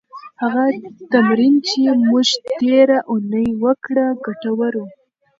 [0.41, 0.65] هغه
[1.11, 2.27] تمرین چې موږ
[2.59, 4.85] تېره اونۍ وکړه، ګټور و.